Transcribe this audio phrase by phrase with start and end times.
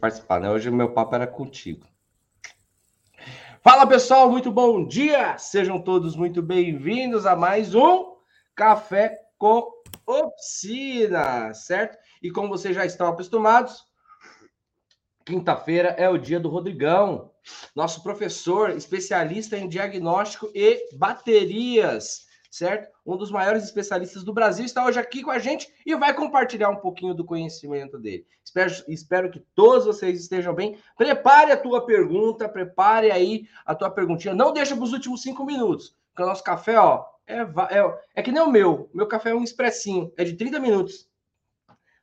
[0.00, 0.50] participar, né?
[0.50, 1.86] Hoje o meu papo era contigo.
[3.62, 5.38] Fala pessoal, muito bom dia!
[5.38, 8.14] Sejam todos muito bem-vindos a mais um
[8.54, 9.72] Café com
[10.06, 11.96] Oficina, certo?
[12.22, 13.86] E como vocês já estão acostumados,
[15.24, 17.32] quinta-feira é o dia do Rodrigão,
[17.74, 22.25] nosso professor especialista em diagnóstico e baterias
[22.56, 22.88] certo?
[23.04, 26.70] Um dos maiores especialistas do Brasil está hoje aqui com a gente e vai compartilhar
[26.70, 28.26] um pouquinho do conhecimento dele.
[28.42, 30.78] Espero, espero que todos vocês estejam bem.
[30.96, 34.34] Prepare a tua pergunta, prepare aí a tua perguntinha.
[34.34, 38.22] Não deixa para os últimos cinco minutos, porque o nosso café, ó, é, é, é
[38.22, 38.88] que nem o meu.
[38.94, 41.06] Meu café é um expressinho, é de 30 minutos.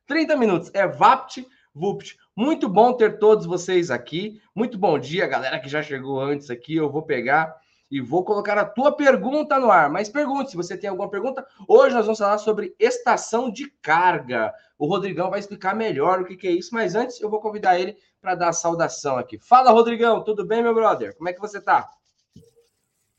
[0.06, 2.16] 30 minutos, é Vapt Vupt.
[2.36, 4.40] Muito bom ter todos vocês aqui.
[4.54, 6.76] Muito bom dia, galera que já chegou antes aqui.
[6.76, 7.56] Eu vou pegar
[7.94, 9.88] e vou colocar a tua pergunta no ar.
[9.88, 11.46] Mas pergunte se você tem alguma pergunta.
[11.68, 14.52] Hoje nós vamos falar sobre estação de carga.
[14.80, 17.80] O Rodrigão vai explicar melhor o que, que é isso, mas antes eu vou convidar
[17.80, 19.38] ele para dar a saudação aqui.
[19.38, 21.16] Fala, Rodrigão, tudo bem, meu brother?
[21.16, 21.88] Como é que você tá?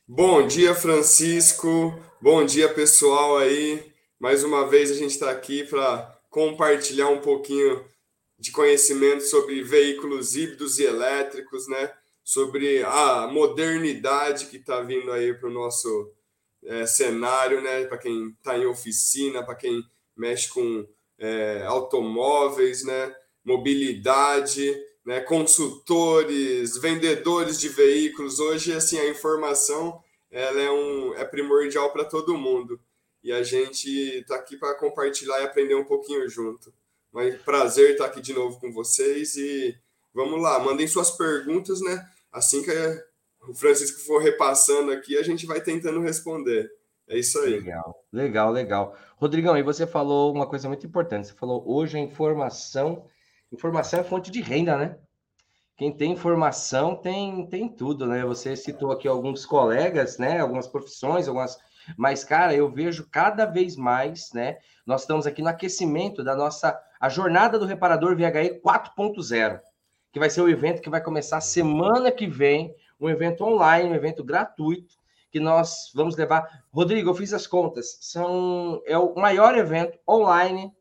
[0.09, 1.97] Bom dia, Francisco.
[2.21, 3.93] Bom dia, pessoal aí.
[4.19, 7.85] Mais uma vez a gente está aqui para compartilhar um pouquinho
[8.37, 11.93] de conhecimento sobre veículos híbridos e elétricos, né?
[12.25, 16.11] Sobre a modernidade que está vindo aí para o nosso
[16.65, 17.85] é, cenário, né?
[17.85, 19.85] Para quem está em oficina, para quem
[20.17, 23.15] mexe com é, automóveis, né?
[23.45, 25.21] Mobilidade, né?
[25.21, 28.41] Consultores, vendedores de veículos.
[28.41, 32.81] Hoje, assim, a informação ela é, um, é primordial para todo mundo.
[33.23, 36.73] E a gente está aqui para compartilhar e aprender um pouquinho junto.
[37.13, 39.79] Mas prazer estar aqui de novo com vocês e
[40.15, 42.09] vamos lá, mandem suas perguntas, né?
[42.35, 42.71] assim que
[43.49, 46.69] o Francisco for repassando aqui, a gente vai tentando responder.
[47.09, 47.61] É isso aí.
[47.61, 48.97] Legal, legal, legal.
[49.17, 51.29] Rodrigão, e você falou uma coisa muito importante.
[51.29, 53.07] Você falou hoje a informação,
[53.53, 54.99] informação é fonte de renda, né?
[55.77, 58.25] Quem tem informação tem, tem tudo, né?
[58.25, 60.41] Você citou aqui alguns colegas, né?
[60.41, 61.59] Algumas profissões, algumas.
[61.99, 64.57] Mas, cara, eu vejo cada vez mais, né?
[64.87, 66.81] Nós estamos aqui no aquecimento da nossa.
[66.99, 69.61] A jornada do reparador VHE 4.0
[70.15, 73.97] que vai ser o evento que vai começar semana que vem, um evento online, um
[73.97, 74.95] evento gratuito,
[75.29, 76.65] que nós vamos levar.
[76.73, 80.73] Rodrigo, eu fiz as contas, são é o maior evento online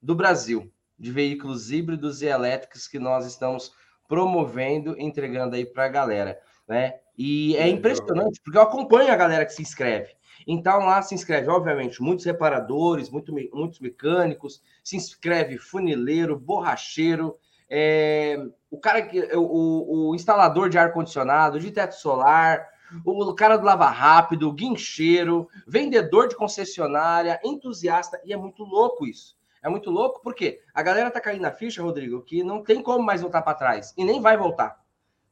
[0.00, 3.72] do Brasil de veículos híbridos e elétricos que nós estamos
[4.06, 7.00] promovendo, entregando aí para a galera, né?
[7.18, 10.14] E é impressionante, porque eu acompanho a galera que se inscreve.
[10.46, 17.36] Então lá se inscreve, obviamente, muitos reparadores, muito, muitos mecânicos, se inscreve funileiro, borracheiro,
[17.68, 18.36] é,
[18.70, 22.68] o cara que o, o instalador de ar condicionado, de teto solar,
[23.04, 29.36] o cara do lava rápido, guincheiro, vendedor de concessionária, entusiasta e é muito louco isso.
[29.62, 33.04] É muito louco porque a galera tá caindo na ficha, Rodrigo, que não tem como
[33.04, 34.80] mais voltar para trás e nem vai voltar,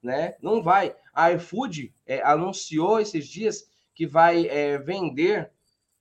[0.03, 0.35] né?
[0.43, 0.97] Não vai.
[1.13, 5.53] A iFood é, anunciou esses dias que vai é, vender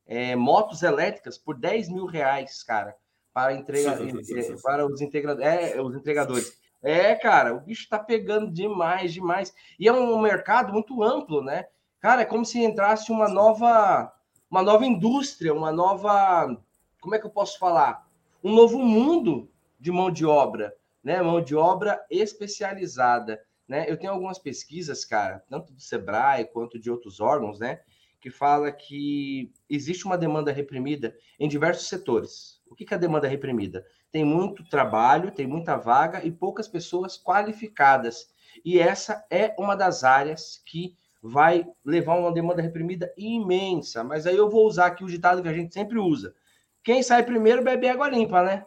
[0.07, 2.95] é, motos elétricas por 10 mil reais, cara
[3.33, 6.57] para, entrega, eh, para os, integra, é, os entregadores.
[6.83, 9.53] É, cara, o bicho está pegando demais, demais.
[9.79, 11.66] E é um mercado muito amplo, né?
[11.99, 14.13] Cara, é como se entrasse uma nova,
[14.51, 16.55] uma nova indústria, uma nova,
[16.99, 18.05] como é que eu posso falar?
[18.44, 21.21] Um novo mundo de mão de obra, né?
[21.21, 23.85] Mão de obra especializada, né?
[23.88, 27.79] Eu tenho algumas pesquisas, cara, tanto do Sebrae quanto de outros órgãos, né?
[28.23, 33.28] Que fala que existe uma demanda reprimida em diversos setores, o que, é a demanda
[33.28, 33.85] reprimida?
[34.13, 38.33] Tem muito trabalho, tem muita vaga e poucas pessoas qualificadas.
[38.63, 44.06] E essa é uma das áreas que vai levar uma demanda reprimida imensa.
[44.06, 46.33] Mas aí eu vou usar aqui o ditado que a gente sempre usa.
[46.81, 48.66] Quem sai primeiro bebe água limpa, né?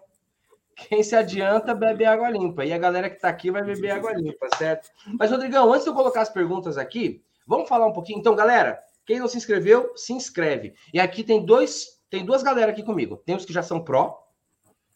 [0.77, 2.63] Quem se adianta bebe água limpa.
[2.63, 4.91] E a galera que está aqui vai beber água limpa, certo?
[5.19, 8.19] Mas, Rodrigão, antes de eu colocar as perguntas aqui, vamos falar um pouquinho.
[8.19, 10.75] Então, galera, quem não se inscreveu, se inscreve.
[10.93, 13.17] E aqui tem dois tem duas galera aqui comigo.
[13.17, 14.17] Tem os que já são pró,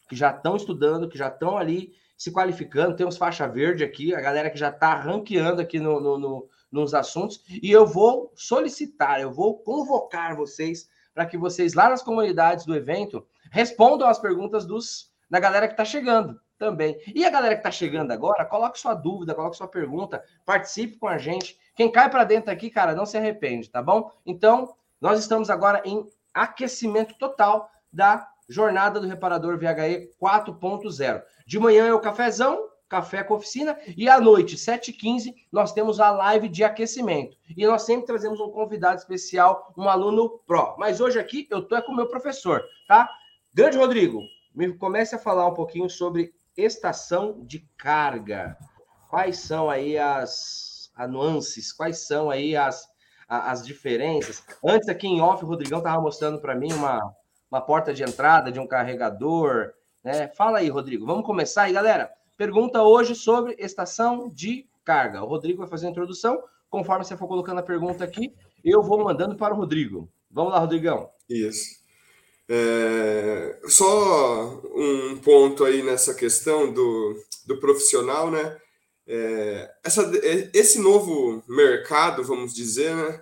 [0.07, 2.95] que já estão estudando, que já estão ali se qualificando.
[2.95, 6.93] Tem faixa verde aqui, a galera que já está ranqueando aqui no, no, no, nos
[6.93, 7.43] assuntos.
[7.61, 12.75] E eu vou solicitar, eu vou convocar vocês para que vocês lá nas comunidades do
[12.75, 16.97] evento respondam as perguntas dos da galera que está chegando também.
[17.13, 21.07] E a galera que está chegando agora, coloque sua dúvida, coloque sua pergunta, participe com
[21.07, 21.57] a gente.
[21.75, 24.11] Quem cai para dentro aqui, cara, não se arrepende, tá bom?
[24.25, 31.23] Então, nós estamos agora em aquecimento total da jornada do reparador VHE 4.0.
[31.45, 36.11] De manhã é o cafezão, café com oficina, e à noite, 7h15, nós temos a
[36.11, 37.37] live de aquecimento.
[37.55, 40.75] E nós sempre trazemos um convidado especial, um aluno pró.
[40.77, 43.09] Mas hoje aqui eu tô é com o meu professor, tá?
[43.53, 44.21] Grande Rodrigo,
[44.53, 48.57] me comece a falar um pouquinho sobre estação de carga.
[49.09, 51.71] Quais são aí as, as nuances?
[51.71, 52.87] Quais são aí as,
[53.27, 54.43] as diferenças?
[54.63, 56.99] Antes aqui em off, o Rodrigão estava mostrando para mim uma,
[57.49, 59.71] uma porta de entrada de um carregador.
[60.03, 60.27] Né?
[60.29, 61.05] Fala aí, Rodrigo.
[61.05, 62.11] Vamos começar aí, galera.
[62.37, 65.23] Pergunta hoje sobre estação de carga.
[65.23, 66.41] O Rodrigo vai fazer a introdução.
[66.69, 68.33] Conforme você for colocando a pergunta aqui,
[68.63, 70.09] eu vou mandando para o Rodrigo.
[70.29, 71.09] Vamos lá, Rodrigão.
[71.29, 71.81] Isso.
[72.49, 77.15] É, só um ponto aí nessa questão do,
[77.45, 78.57] do profissional, né?
[79.13, 80.09] É, essa,
[80.53, 83.21] esse novo mercado, vamos dizer, né?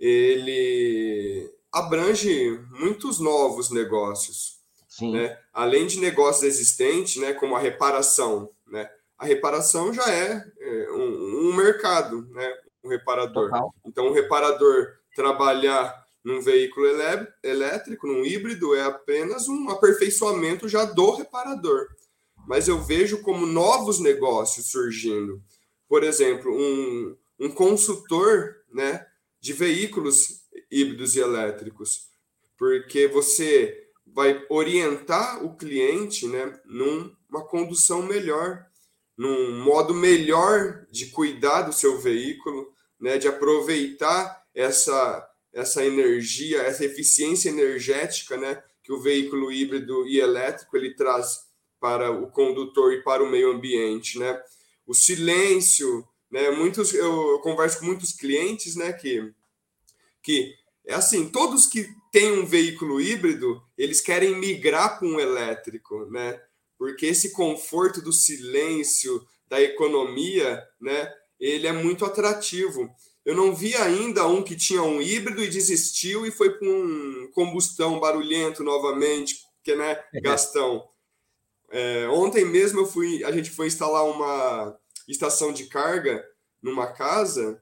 [0.00, 4.56] Ele abrange muitos novos negócios.
[4.98, 5.38] Né?
[5.52, 8.48] Além de negócios existentes, né, como a reparação.
[8.66, 8.88] Né?
[9.18, 12.54] A reparação já é, é um, um mercado, né?
[12.82, 13.50] um reparador.
[13.50, 13.74] Total.
[13.84, 16.86] Então, o reparador trabalhar num veículo
[17.42, 21.88] elétrico, num híbrido, é apenas um aperfeiçoamento já do reparador.
[22.46, 25.42] Mas eu vejo como novos negócios surgindo.
[25.88, 29.06] Por exemplo, um, um consultor né,
[29.40, 32.08] de veículos híbridos e elétricos,
[32.56, 38.64] porque você vai orientar o cliente né, numa condução melhor,
[39.16, 46.84] num modo melhor de cuidar do seu veículo, né, de aproveitar essa essa energia, essa
[46.84, 51.45] eficiência energética, né, que o veículo híbrido e elétrico ele traz
[51.80, 54.40] para o condutor e para o meio ambiente, né?
[54.86, 56.50] O silêncio, né?
[56.50, 59.32] Muitos eu converso com muitos clientes, né, que
[60.22, 60.54] que
[60.86, 66.40] é assim, todos que têm um veículo híbrido, eles querem migrar para um elétrico, né?
[66.78, 72.88] Porque esse conforto do silêncio, da economia, né, ele é muito atrativo.
[73.24, 77.30] Eu não vi ainda um que tinha um híbrido e desistiu e foi com um
[77.32, 80.00] combustão barulhento novamente, porque, né.
[80.22, 80.84] Gastão.
[81.70, 84.76] É, ontem mesmo eu fui, a gente foi instalar uma
[85.08, 86.24] estação de carga
[86.62, 87.60] numa casa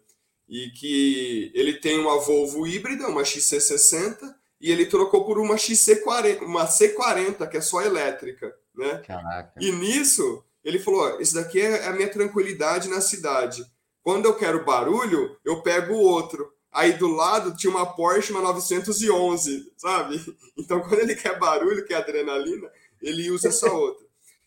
[0.49, 4.19] e que ele tem uma Volvo híbrida, uma XC60,
[4.61, 9.03] e ele trocou por uma XC40, uma C40, que é só elétrica, né?
[9.07, 9.53] Caraca.
[9.61, 13.65] E nisso, ele falou: "Esse daqui é a minha tranquilidade na cidade.
[14.03, 16.53] Quando eu quero barulho, eu pego o outro.
[16.71, 20.21] Aí do lado tinha uma Porsche, uma 911, sabe?
[20.57, 22.71] Então, quando ele quer barulho, quer adrenalina,
[23.05, 24.05] ele usa essa outra.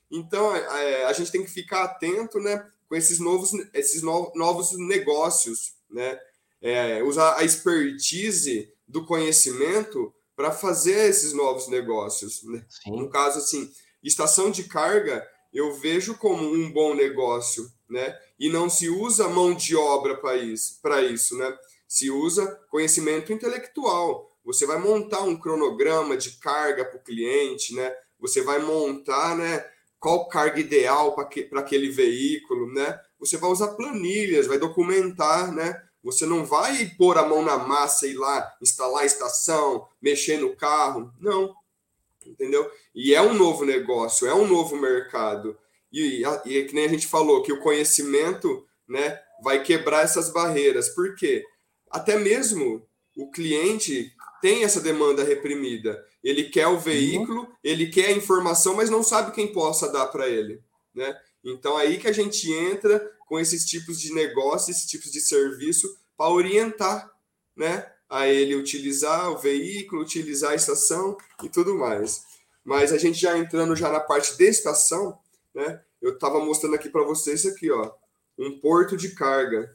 [0.10, 4.72] Então, é, a gente tem que ficar atento, né, com esses novos, esses no, novos
[4.78, 6.20] negócios, né?
[6.62, 12.44] É, usar a expertise do conhecimento para fazer esses novos negócios.
[12.44, 12.66] Né?
[12.88, 13.72] No caso, assim,
[14.04, 18.18] estação de carga, eu vejo como um bom negócio, né?
[18.40, 21.58] E não se usa mão de obra para isso, para isso, né?
[21.88, 24.32] Se usa conhecimento intelectual.
[24.44, 27.94] Você vai montar um cronograma de carga para o cliente, né?
[28.20, 29.66] Você vai montar, né?
[30.00, 33.00] Qual carga ideal para que, aquele veículo, né?
[33.20, 35.82] Você vai usar planilhas, vai documentar, né?
[36.04, 40.56] Você não vai pôr a mão na massa e lá instalar a estação, mexer no
[40.56, 41.12] carro.
[41.20, 41.54] Não.
[42.26, 42.70] Entendeu?
[42.94, 45.58] E é um novo negócio, é um novo mercado.
[45.92, 50.90] E, e, que nem a gente falou, que o conhecimento né, vai quebrar essas barreiras.
[50.90, 51.44] Por quê?
[51.90, 52.86] Até mesmo
[53.16, 54.12] o cliente
[54.42, 56.06] tem essa demanda reprimida.
[56.28, 57.48] Ele quer o veículo, uhum.
[57.64, 60.62] ele quer a informação, mas não sabe quem possa dar para ele.
[60.94, 61.18] Né?
[61.42, 65.88] Então, aí que a gente entra com esses tipos de negócio, esses tipos de serviço,
[66.18, 67.10] para orientar
[67.56, 72.26] né, a ele utilizar o veículo, utilizar a estação e tudo mais.
[72.62, 75.18] Mas a gente já entrando já na parte de estação,
[75.56, 75.82] né?
[76.02, 77.94] Eu estava mostrando aqui para vocês aqui, ó,
[78.38, 79.74] um porto de carga,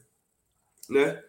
[0.86, 1.24] né?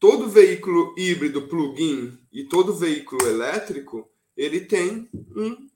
[0.00, 5.68] Todo veículo híbrido plug-in e todo veículo elétrico, ele tem um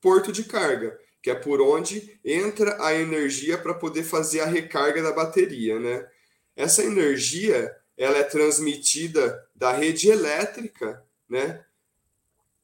[0.00, 5.02] porto de carga, que é por onde entra a energia para poder fazer a recarga
[5.02, 6.08] da bateria, né?
[6.56, 11.64] Essa energia, ela é transmitida da rede elétrica, né,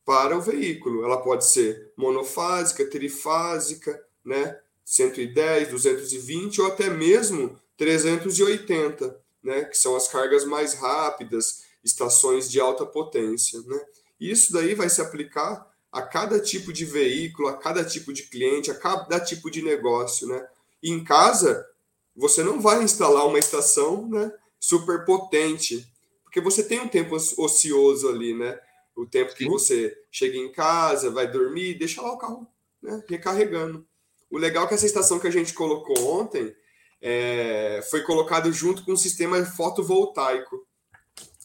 [0.05, 1.05] para o veículo.
[1.05, 4.59] Ela pode ser monofásica, trifásica, né?
[4.85, 9.65] 110, 220 ou até mesmo 380, né?
[9.65, 13.81] Que são as cargas mais rápidas, estações de alta potência, né?
[14.21, 18.71] Isso daí vai se aplicar a cada tipo de veículo, a cada tipo de cliente,
[18.71, 20.47] a cada tipo de negócio, né?
[20.83, 21.67] E em casa,
[22.15, 25.87] você não vai instalar uma estação, né, super potente,
[26.23, 28.59] porque você tem um tempo ocioso ali, né?
[28.95, 32.47] O tempo que você chega em casa, vai dormir, deixa lá o carro
[32.83, 33.87] né, recarregando.
[34.31, 36.55] O legal é que essa estação que a gente colocou ontem
[37.01, 40.65] é, foi colocado junto com um sistema fotovoltaico.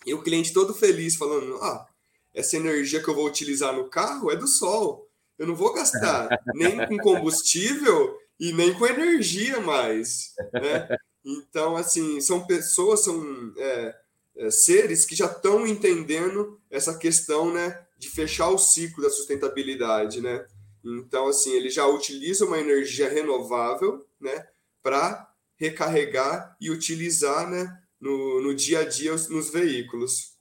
[0.06, 1.88] E o cliente todo feliz, falando: Ah,
[2.36, 5.10] essa energia que eu vou utilizar no carro é do sol.
[5.38, 10.34] Eu não vou gastar nem com combustível e nem com energia mais.
[10.54, 10.98] Né?
[11.24, 13.96] Então, assim, são pessoas, são é,
[14.38, 20.22] é, seres que já estão entendendo essa questão né, de fechar o ciclo da sustentabilidade.
[20.22, 20.46] Né?
[20.84, 24.46] Então, assim, ele já utiliza uma energia renovável né,
[24.84, 30.35] para recarregar e utilizar né, no, no dia a dia nos veículos.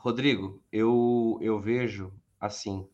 [0.00, 2.88] Rodrigo, eu, eu vejo assim.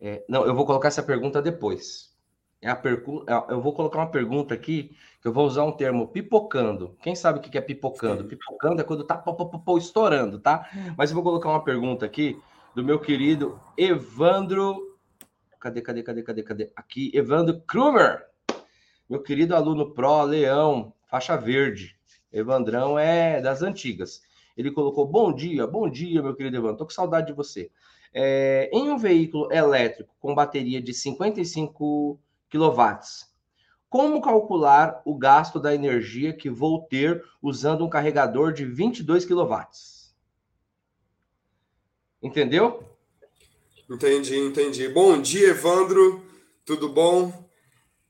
[0.00, 2.12] É, não, eu vou colocar essa pergunta depois.
[2.60, 3.32] É a pergunta.
[3.32, 6.96] É, eu vou colocar uma pergunta aqui que eu vou usar um termo pipocando.
[7.00, 8.24] Quem sabe o que é pipocando?
[8.24, 10.68] Pipocando é quando tá pô, pô, pô, estourando, tá?
[10.96, 12.36] Mas eu vou colocar uma pergunta aqui
[12.74, 14.98] do meu querido Evandro.
[15.60, 16.72] Cadê, cadê, cadê, cadê, cadê?
[16.74, 18.26] Aqui, Evandro Krumer.
[19.08, 21.96] Meu querido aluno pró, Leão, faixa verde.
[22.32, 24.22] Evandrão é das antigas.
[24.56, 26.78] Ele colocou: Bom dia, bom dia, meu querido Evandro.
[26.78, 27.70] Tô com saudade de você.
[28.14, 32.98] É, em um veículo elétrico com bateria de 55 kW,
[33.88, 39.66] como calcular o gasto da energia que vou ter usando um carregador de 22 kW?
[42.22, 42.84] Entendeu?
[43.90, 44.88] Entendi, entendi.
[44.88, 46.24] Bom dia, Evandro.
[46.64, 47.42] Tudo bom?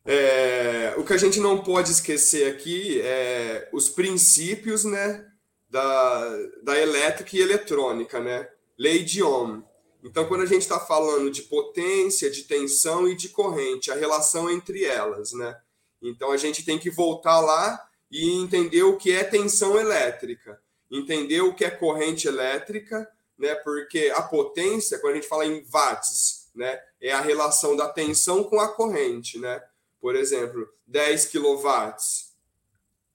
[0.04, 5.24] É, o que a gente não pode esquecer aqui é os princípios né,
[5.72, 8.46] da, da elétrica e eletrônica, né?
[8.78, 9.62] Lei de Ohm.
[10.04, 14.50] Então, quando a gente está falando de potência, de tensão e de corrente, a relação
[14.50, 15.58] entre elas, né?
[16.02, 20.60] Então, a gente tem que voltar lá e entender o que é tensão elétrica,
[20.90, 23.54] entender o que é corrente elétrica, né?
[23.54, 26.78] Porque a potência, quando a gente fala em watts, né?
[27.00, 29.62] É a relação da tensão com a corrente, né?
[29.98, 32.31] Por exemplo, 10 quilowatts.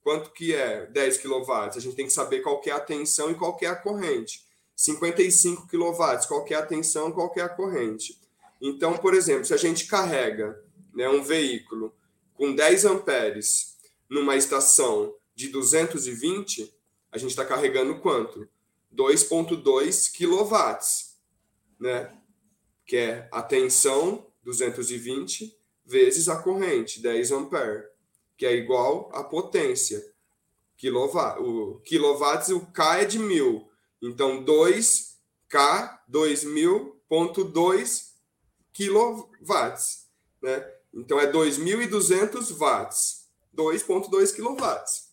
[0.08, 1.76] Quanto que é 10 quilowatts?
[1.76, 3.76] A gente tem que saber qual que é a tensão e qual que é a
[3.76, 4.42] corrente.
[4.74, 8.18] 55 quilowatts, qual que é a tensão, qual que é a corrente.
[8.62, 11.94] Então, por exemplo, se a gente carrega né, um veículo
[12.36, 13.76] com 10 amperes
[14.10, 16.74] numa estação de 220,
[17.12, 18.48] a gente está carregando quanto?
[18.96, 21.18] 2,2 quilowatts,
[21.78, 22.18] né?
[22.86, 25.54] Que é a tensão 220
[25.86, 27.97] vezes a corrente, 10 ampere,
[28.38, 30.02] que é igual à potência.
[30.78, 33.68] Quilowatt, o quilowatts, o K é de mil.
[34.02, 38.02] Então, 2K, 2000.2
[38.72, 40.08] quilowatts.
[40.42, 40.74] Né?
[40.94, 43.28] Então, é 2.200 watts.
[43.56, 45.08] 2.2 quilowatts.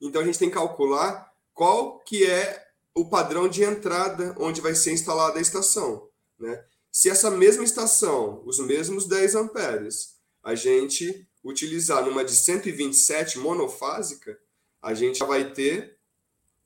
[0.00, 2.64] Então, a gente tem que calcular qual que é
[2.94, 6.08] o padrão de entrada onde vai ser instalada a estação.
[6.38, 6.64] Né?
[6.90, 14.38] Se essa mesma estação, os mesmos 10 amperes, a gente utilizar numa de 127 monofásica,
[14.80, 15.96] a gente vai ter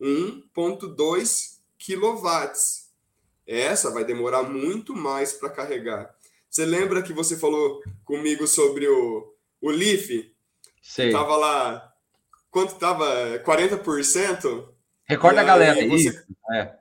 [0.01, 2.91] 1.2 quilowatts.
[3.47, 6.15] Essa vai demorar muito mais para carregar.
[6.49, 10.33] Você lembra que você falou comigo sobre o, o Leaf?
[10.83, 11.13] Sei.
[11.13, 11.93] Tava lá,
[12.51, 13.39] quanto tava?
[13.41, 14.69] 40%?
[15.05, 16.09] Recorda a galera, você...
[16.09, 16.27] isso.
[16.53, 16.77] É.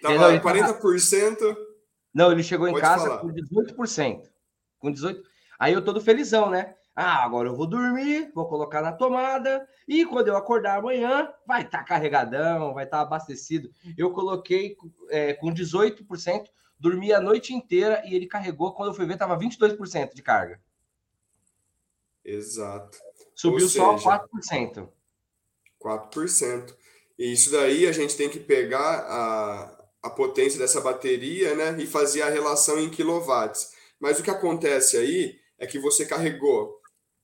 [0.00, 1.56] Tava 40%.
[2.14, 3.18] Não, ele chegou em casa falar.
[3.18, 4.22] com 18%.
[4.78, 5.22] Com 18%.
[5.58, 6.74] Aí eu todo felizão, né?
[6.94, 11.62] Ah, agora eu vou dormir, vou colocar na tomada e quando eu acordar amanhã vai
[11.62, 13.70] estar tá carregadão, vai estar tá abastecido.
[13.96, 14.76] Eu coloquei
[15.08, 16.46] é, com 18%,
[16.78, 18.74] dormi a noite inteira e ele carregou.
[18.74, 20.60] Quando eu fui ver, estava 22% de carga.
[22.24, 22.98] Exato.
[23.34, 24.88] Subiu só 4%.
[25.82, 26.74] 4%.
[27.18, 31.86] E isso daí a gente tem que pegar a, a potência dessa bateria, né, e
[31.86, 33.72] fazia a relação em quilowatts.
[33.98, 36.79] Mas o que acontece aí é que você carregou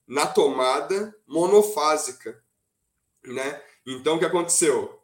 [0.06, 2.42] na tomada monofásica,
[3.24, 3.62] né?
[3.86, 5.00] Então o que aconteceu?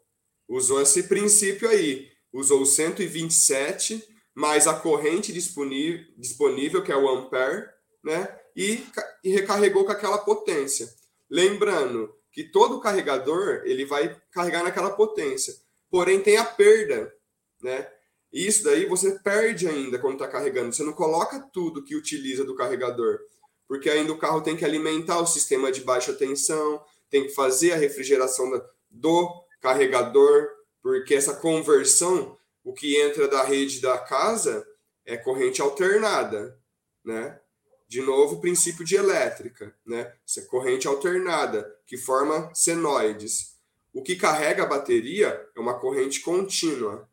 [0.48, 7.68] Usou esse princípio aí, usou 127 mais a corrente disponível, disponível que é o ampere,
[8.02, 8.38] né?
[8.56, 8.84] E,
[9.24, 10.88] e recarregou com aquela potência.
[11.30, 15.54] Lembrando que todo carregador ele vai carregar naquela potência,
[15.90, 17.12] porém tem a perda
[17.62, 17.88] né?
[18.32, 20.72] Isso daí você perde ainda quando está carregando.
[20.72, 23.20] Você não coloca tudo que utiliza do carregador,
[23.66, 27.72] porque ainda o carro tem que alimentar o sistema de baixa tensão, tem que fazer
[27.72, 28.50] a refrigeração
[28.90, 30.48] do carregador,
[30.82, 34.66] porque essa conversão, o que entra da rede da casa
[35.04, 36.58] é corrente alternada,
[37.04, 37.38] né?
[37.88, 40.12] De novo, princípio de elétrica, né?
[40.26, 43.56] Essa é corrente alternada, que forma senoides.
[43.92, 47.08] O que carrega a bateria é uma corrente contínua,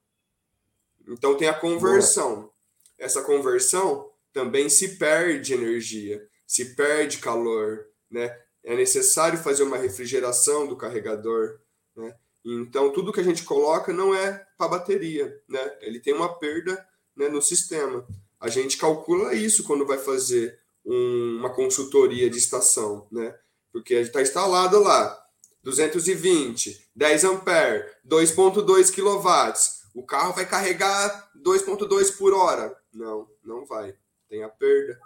[1.08, 2.52] então tem a conversão.
[2.98, 8.36] Essa conversão também se perde energia, se perde calor, né?
[8.64, 11.60] É necessário fazer uma refrigeração do carregador,
[11.96, 12.16] né?
[12.44, 15.78] Então tudo que a gente coloca não é para bateria, né?
[15.80, 16.84] Ele tem uma perda
[17.16, 18.04] né, no sistema.
[18.40, 23.38] A gente calcula isso quando vai fazer um, uma consultoria de estação, né?
[23.72, 25.24] Porque está instalado lá
[25.62, 29.54] 220, 10 ampere, 2.2 kW.
[29.94, 32.76] O carro vai carregar 2.2 por hora.
[32.92, 33.94] Não, não vai.
[34.28, 35.00] Tem a perda,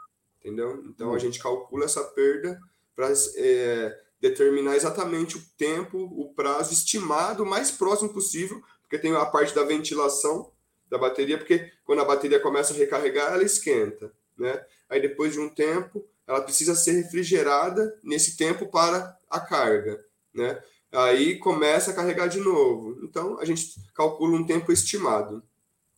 [0.43, 0.83] entendeu?
[0.85, 2.59] Então a gente calcula essa perda
[2.95, 9.15] para é, determinar exatamente o tempo, o prazo estimado, o mais próximo possível, porque tem
[9.15, 10.51] a parte da ventilação
[10.89, 14.63] da bateria, porque quando a bateria começa a recarregar, ela esquenta, né?
[14.89, 20.61] Aí depois de um tempo, ela precisa ser refrigerada nesse tempo para a carga, né?
[20.91, 22.99] Aí começa a carregar de novo.
[23.03, 25.41] Então a gente calcula um tempo estimado.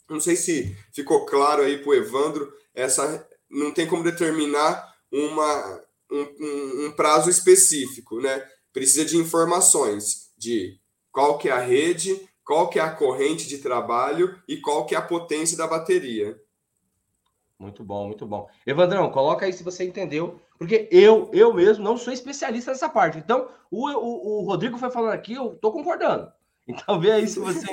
[0.09, 5.81] Não sei se ficou claro aí para o Evandro, essa não tem como determinar uma,
[6.11, 8.45] um, um, prazo específico, né?
[8.73, 10.79] Precisa de informações de
[11.11, 14.95] qual que é a rede, qual que é a corrente de trabalho e qual que
[14.95, 16.39] é a potência da bateria.
[17.57, 18.49] Muito bom, muito bom.
[18.67, 23.17] Evandrão, coloca aí se você entendeu, porque eu, eu mesmo não sou especialista nessa parte.
[23.17, 26.31] Então, o, o, o Rodrigo foi falando aqui, eu tô concordando.
[26.67, 27.67] Então, vê aí se você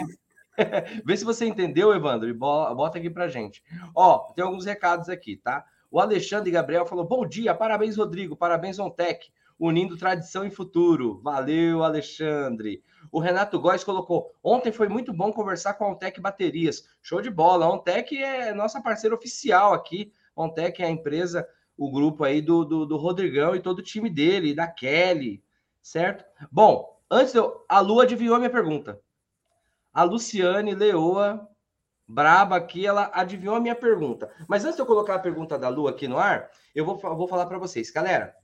[1.05, 3.63] vê se você entendeu, Evandro, e bota aqui pra gente.
[3.95, 5.65] Ó, tem alguns recados aqui, tá?
[5.91, 11.21] O Alexandre Gabriel falou: "Bom dia, parabéns Rodrigo, parabéns Ontec, unindo tradição e futuro".
[11.23, 12.83] Valeu, Alexandre.
[13.11, 16.89] O Renato Góes colocou: ontem foi muito bom conversar com a Ontec Baterias.
[17.03, 17.67] Show de bola.
[17.67, 20.13] A Ontec é nossa parceira oficial aqui.
[20.37, 23.83] A Ontec é a empresa, o grupo aí do, do, do Rodrigão e todo o
[23.83, 25.43] time dele, da Kelly,
[25.83, 26.25] certo?
[26.51, 27.65] Bom, antes eu.
[27.69, 29.01] A Lu adivinhou a minha pergunta.
[29.93, 31.49] A Luciane Leoa,
[32.07, 34.33] braba aqui, ela adivinhou a minha pergunta.
[34.49, 37.29] Mas antes de eu colocar a pergunta da Lu aqui no ar, eu vou, vou
[37.29, 37.91] falar para vocês.
[37.91, 38.35] Galera,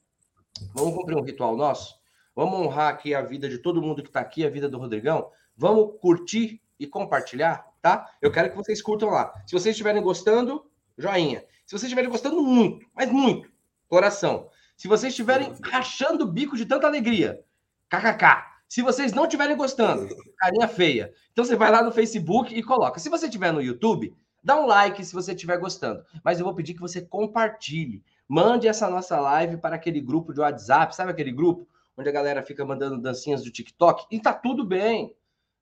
[0.75, 1.99] vamos cumprir um ritual nosso?
[2.35, 5.31] Vamos honrar aqui a vida de todo mundo que está aqui, a vida do Rodrigão.
[5.57, 8.09] Vamos curtir e compartilhar, tá?
[8.23, 9.33] Eu quero que vocês curtam lá.
[9.47, 11.41] Se vocês estiverem gostando, joinha.
[11.67, 13.51] Se vocês estiverem gostando muito, mas muito,
[13.89, 14.49] coração.
[14.77, 17.45] Se vocês estiverem rachando o bico de tanta alegria,
[17.91, 18.58] kkk.
[18.69, 21.13] Se vocês não estiverem gostando, carinha feia.
[21.33, 23.01] Então você vai lá no Facebook e coloca.
[23.01, 24.15] Se você estiver no YouTube,
[24.45, 26.05] dá um like se você estiver gostando.
[26.23, 28.05] Mas eu vou pedir que você compartilhe.
[28.29, 31.67] Mande essa nossa live para aquele grupo de WhatsApp, sabe aquele grupo?
[31.99, 35.15] onde a galera fica mandando dancinhas do TikTok, e tá tudo bem.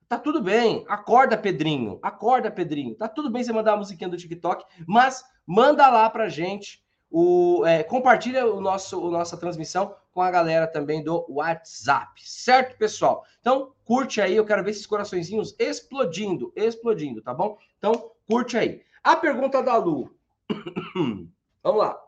[0.07, 0.85] Tá tudo bem.
[0.87, 1.99] Acorda, Pedrinho.
[2.03, 2.95] Acorda, Pedrinho.
[2.95, 6.85] Tá tudo bem você mandar a musiquinha do TikTok, mas manda lá pra gente.
[7.19, 12.77] O, é, compartilha o nosso, o nossa transmissão com a galera também do WhatsApp, certo,
[12.77, 13.25] pessoal?
[13.41, 17.57] Então, curte aí, eu quero ver esses coraçõezinhos explodindo, explodindo, tá bom?
[17.79, 18.83] Então, curte aí.
[19.03, 20.15] A pergunta da Lu.
[21.65, 21.99] Vamos lá.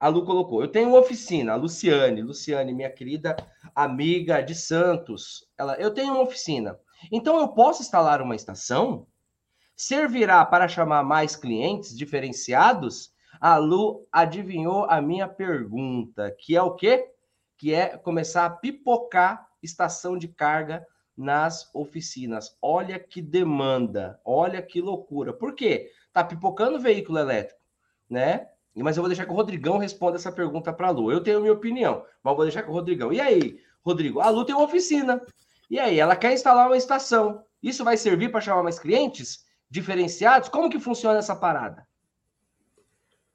[0.00, 0.62] A Lu colocou.
[0.62, 3.36] Eu tenho uma oficina, a Luciane, Luciane, minha querida
[3.74, 5.46] amiga de Santos.
[5.58, 6.80] Ela, eu tenho uma oficina.
[7.12, 9.06] Então eu posso instalar uma estação?
[9.76, 13.11] Servirá para chamar mais clientes diferenciados?
[13.42, 17.10] A Lu adivinhou a minha pergunta, que é o quê?
[17.58, 22.56] Que é começar a pipocar estação de carga nas oficinas.
[22.62, 25.32] Olha que demanda, olha que loucura.
[25.32, 25.90] Por quê?
[26.12, 27.60] Tá pipocando veículo elétrico,
[28.08, 28.46] né?
[28.76, 31.10] Mas eu vou deixar que o Rodrigão responda essa pergunta para a Lu.
[31.10, 33.12] Eu tenho minha opinião, mas vou deixar com o Rodrigão.
[33.12, 34.20] E aí, Rodrigo?
[34.20, 35.20] A Lu tem uma oficina.
[35.68, 37.42] E aí, ela quer instalar uma estação.
[37.60, 40.48] Isso vai servir para chamar mais clientes diferenciados?
[40.48, 41.84] Como que funciona essa parada?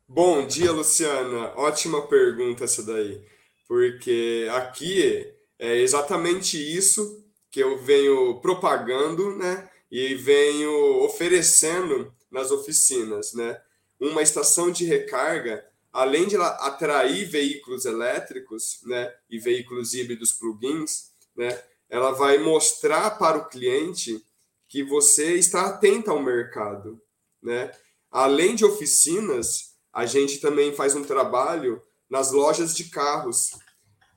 [0.10, 1.54] Bom dia, Luciana.
[1.56, 3.22] Ótima pergunta essa daí.
[3.68, 5.26] Porque aqui
[5.60, 9.70] é exatamente isso que eu venho propagando, né?
[9.92, 13.62] E venho oferecendo nas oficinas, né?
[14.00, 21.60] uma estação de recarga, além de atrair veículos elétricos né, e veículos híbridos plugins, né,
[21.90, 24.24] ela vai mostrar para o cliente
[24.68, 27.02] que você está atento ao mercado.
[27.42, 27.72] Né?
[28.12, 33.52] Além de oficinas, a gente também faz um trabalho nas lojas de carros.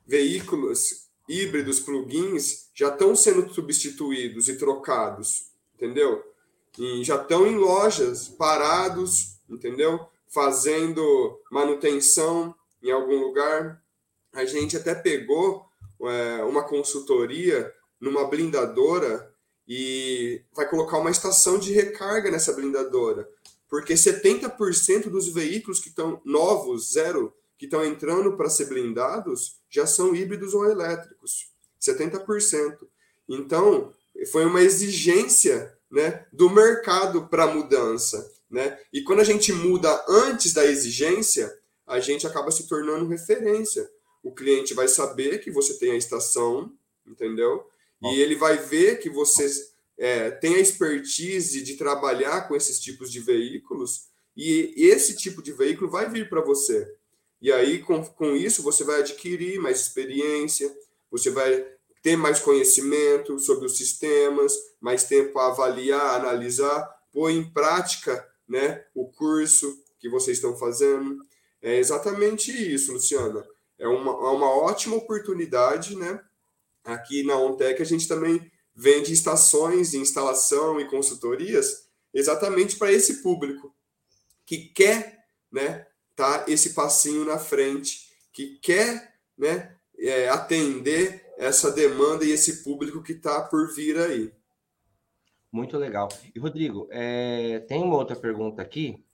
[0.05, 6.23] Veículos híbridos plugins já estão sendo substituídos e trocados, entendeu?
[6.77, 10.07] E já estão em lojas parados entendeu?
[10.27, 13.81] Fazendo manutenção em algum lugar.
[14.33, 15.65] A gente até pegou
[16.03, 19.33] é, uma consultoria numa blindadora
[19.67, 23.29] e vai colocar uma estação de recarga nessa blindadora,
[23.71, 29.87] porque 70% dos veículos que estão novos, zero, que estão entrando para ser blindados, já
[29.87, 31.49] são híbridos ou elétricos.
[31.81, 32.79] 70%.
[33.29, 33.93] Então,
[34.29, 38.29] foi uma exigência né, do mercado para mudança.
[38.49, 38.77] Né?
[38.91, 41.57] E quando a gente muda antes da exigência,
[41.87, 43.89] a gente acaba se tornando referência.
[44.21, 46.73] O cliente vai saber que você tem a estação,
[47.07, 47.65] entendeu?
[48.03, 49.47] E ele vai ver que você
[50.01, 55.53] é, tem a expertise de trabalhar com esses tipos de veículos e esse tipo de
[55.53, 56.91] veículo vai vir para você.
[57.39, 60.75] E aí, com, com isso, você vai adquirir mais experiência,
[61.11, 61.63] você vai
[62.01, 66.83] ter mais conhecimento sobre os sistemas, mais tempo a avaliar, analisar,
[67.13, 71.23] pôr em prática né, o curso que vocês estão fazendo.
[71.61, 73.45] É exatamente isso, Luciana.
[73.77, 76.19] É uma, é uma ótima oportunidade, né?
[76.83, 83.21] Aqui na OnTech a gente também vende estações de instalação e consultorias exatamente para esse
[83.21, 83.71] público
[84.43, 85.19] que quer,
[85.51, 92.63] né, tá esse passinho na frente, que quer, né, é, atender essa demanda e esse
[92.63, 94.33] público que está por vir aí.
[95.51, 96.09] Muito legal.
[96.33, 99.05] E Rodrigo, é, tem uma outra pergunta aqui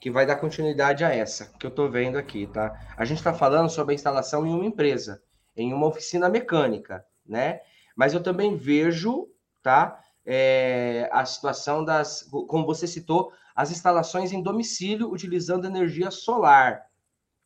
[0.00, 2.94] que vai dar continuidade a essa que eu estou vendo aqui, tá?
[2.96, 5.20] A gente está falando sobre a instalação em uma empresa,
[5.56, 7.60] em uma oficina mecânica, né?
[7.96, 9.28] Mas eu também vejo,
[9.62, 9.98] tá?
[10.24, 16.82] É, a situação das, como você citou, as instalações em domicílio utilizando energia solar,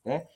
[0.05, 0.27] né?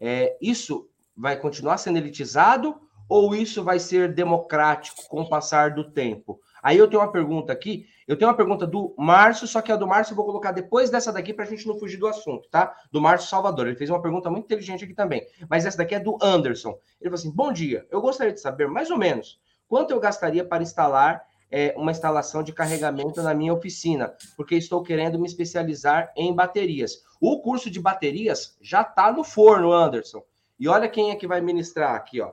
[0.00, 5.90] É, isso vai continuar sendo elitizado ou isso vai ser democrático com o passar do
[5.90, 6.40] tempo?
[6.62, 9.76] Aí eu tenho uma pergunta aqui, eu tenho uma pergunta do Márcio, só que a
[9.76, 12.48] do Márcio eu vou colocar depois dessa daqui para a gente não fugir do assunto,
[12.50, 12.74] tá?
[12.92, 13.66] Do Márcio Salvador.
[13.66, 15.26] Ele fez uma pergunta muito inteligente aqui também.
[15.48, 16.78] Mas essa daqui é do Anderson.
[17.00, 20.44] Ele falou assim: Bom dia, eu gostaria de saber mais ou menos quanto eu gastaria
[20.44, 26.12] para instalar é, uma instalação de carregamento na minha oficina, porque estou querendo me especializar
[26.16, 27.04] em baterias.
[27.20, 30.22] O curso de baterias já está no forno, Anderson.
[30.58, 32.32] E olha quem é que vai ministrar aqui, ó.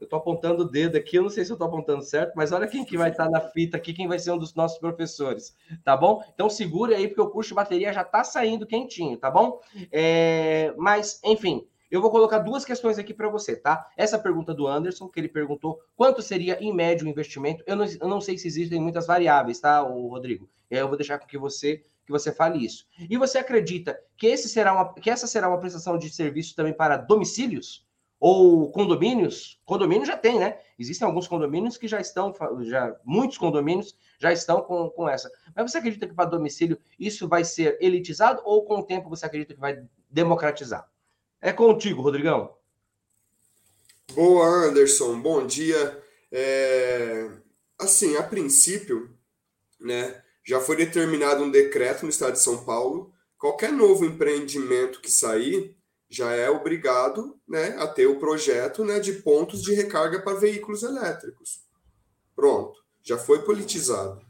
[0.00, 2.52] Eu estou apontando o dedo aqui, eu não sei se eu estou apontando certo, mas
[2.52, 4.78] olha quem que vai estar tá na fita aqui, quem vai ser um dos nossos
[4.78, 5.54] professores,
[5.84, 6.22] tá bom?
[6.32, 9.60] Então segure aí, porque o curso de bateria já está saindo quentinho, tá bom?
[9.92, 13.90] É, mas, enfim, eu vou colocar duas questões aqui para você, tá?
[13.96, 17.64] Essa pergunta do Anderson, que ele perguntou quanto seria em médio o investimento.
[17.66, 20.48] Eu não, eu não sei se existem muitas variáveis, tá, Rodrigo?
[20.70, 22.86] Eu vou deixar com que você que você fale isso.
[23.08, 26.72] E você acredita que esse será uma, que essa será uma prestação de serviço também
[26.72, 27.86] para domicílios?
[28.18, 30.58] Ou condomínios, condomínio já tem, né?
[30.78, 35.30] Existem alguns condomínios que já estão, já muitos condomínios já estão com, com essa.
[35.54, 39.24] Mas você acredita que para domicílio isso vai ser elitizado ou com o tempo você
[39.24, 40.86] acredita que vai democratizar?
[41.40, 42.54] É contigo, Rodrigão.
[44.12, 45.20] Boa, Anderson.
[45.20, 46.02] Bom dia.
[46.30, 47.30] É...
[47.78, 49.16] Assim, a princípio,
[49.80, 53.12] né, já foi determinado um decreto no estado de São Paulo.
[53.38, 55.74] Qualquer novo empreendimento que sair,
[56.10, 60.82] já é obrigado né, a ter o projeto né, de pontos de recarga para veículos
[60.82, 61.62] elétricos.
[62.34, 64.20] Pronto, já foi politizado,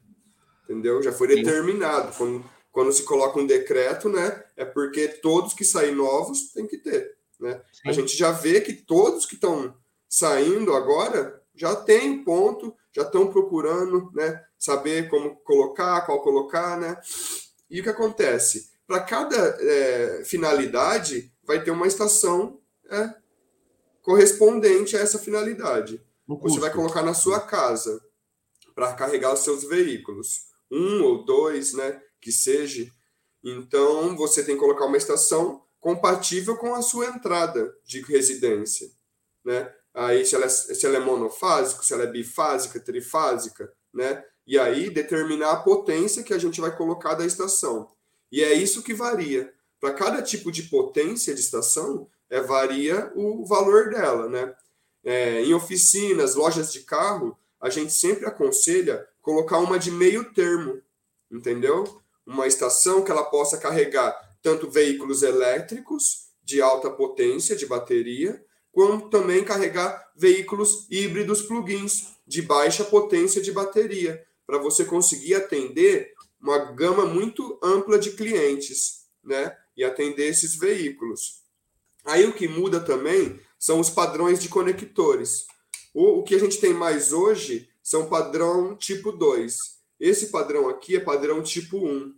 [0.65, 1.03] entendeu?
[1.03, 2.17] Já foi determinado.
[2.17, 6.79] Quando, quando se coloca um decreto, né, é porque todos que saem novos têm que
[6.79, 7.17] ter.
[7.39, 7.61] Né?
[7.87, 9.75] A gente já vê que todos que estão
[10.09, 17.01] saindo agora já tem ponto, já estão procurando né, saber como colocar, qual colocar, né?
[17.69, 18.71] E o que acontece?
[18.87, 23.15] Para cada é, finalidade, vai ter uma estação é,
[24.03, 26.05] correspondente a essa finalidade.
[26.27, 28.01] Você vai colocar na sua casa
[28.75, 32.91] para carregar os seus veículos, um ou dois, né, que seja.
[33.43, 38.91] Então você tem que colocar uma estação compatível com a sua entrada de residência,
[39.45, 39.73] né?
[39.93, 44.25] Aí se ela, é, se ela é monofásica, se ela é bifásica, trifásica, né?
[44.47, 47.91] E aí determinar a potência que a gente vai colocar da estação.
[48.31, 49.53] E é isso que varia.
[49.81, 54.55] Para cada tipo de potência de estação, é, varia o valor dela, né?
[55.03, 60.81] É, em oficinas, lojas de carro, a gente sempre aconselha colocar uma de meio termo,
[61.31, 62.00] entendeu?
[62.31, 69.11] Uma estação que ela possa carregar tanto veículos elétricos de alta potência de bateria, quanto
[69.11, 76.73] também carregar veículos híbridos plugins de baixa potência de bateria, para você conseguir atender uma
[76.73, 79.57] gama muito ampla de clientes, né?
[79.77, 81.41] e atender esses veículos.
[82.05, 85.47] Aí o que muda também são os padrões de conectores.
[85.95, 89.57] O, o que a gente tem mais hoje são padrão tipo 2.
[89.99, 92.15] Esse padrão aqui é padrão tipo 1,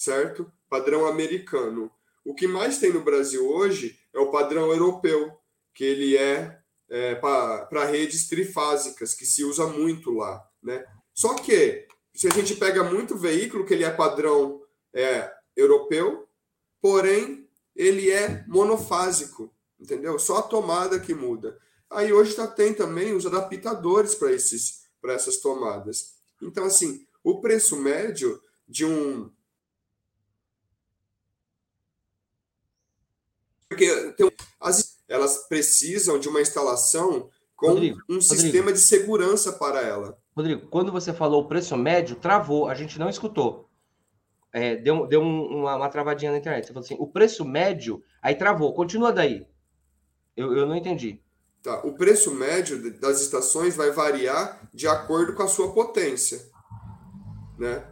[0.00, 0.50] certo?
[0.66, 1.90] Padrão americano.
[2.24, 5.30] O que mais tem no Brasil hoje é o padrão europeu,
[5.74, 6.58] que ele é,
[6.88, 10.42] é para redes trifásicas, que se usa muito lá.
[10.62, 10.82] Né?
[11.12, 14.62] Só que, se a gente pega muito veículo que ele é padrão
[14.94, 16.26] é, europeu,
[16.80, 20.18] porém ele é monofásico, entendeu?
[20.18, 21.58] Só a tomada que muda.
[21.90, 26.14] Aí hoje já tem também os adaptadores para esses para essas tomadas.
[26.42, 29.30] Então assim, o preço médio de um
[33.86, 34.30] porque tem...
[34.60, 40.16] as elas precisam de uma instalação com Rodrigo, um sistema Rodrigo, de segurança para ela.
[40.36, 43.68] Rodrigo, quando você falou o preço médio, travou, a gente não escutou.
[44.52, 46.64] é, deu, deu uma, uma, travadinha na internet.
[46.64, 48.72] Você falou assim, o preço médio, aí travou.
[48.72, 49.44] Continua daí.
[50.36, 51.20] Eu, eu não entendi.
[51.60, 51.80] Tá.
[51.84, 56.40] O preço médio das estações vai variar de acordo com a sua potência.
[57.58, 57.84] Né?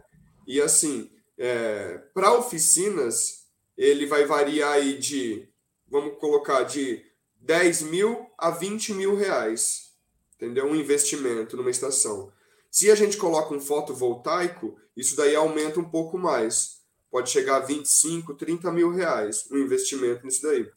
[0.47, 3.45] E assim, é, para oficinas,
[3.77, 5.48] ele vai variar aí de,
[5.89, 7.03] vamos colocar, de
[7.41, 9.93] 10 mil a 20 mil reais.
[10.35, 10.65] Entendeu?
[10.65, 12.31] Um investimento numa estação.
[12.71, 16.79] Se a gente coloca um fotovoltaico, isso daí aumenta um pouco mais.
[17.11, 20.69] Pode chegar a 25, 30 mil reais um investimento nisso daí.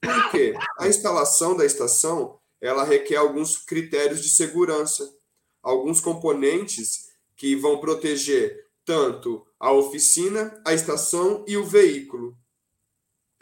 [0.00, 0.54] Por quê?
[0.78, 5.10] A instalação da estação ela requer alguns critérios de segurança,
[5.62, 12.36] alguns componentes que vão proteger tanto a oficina, a estação e o veículo.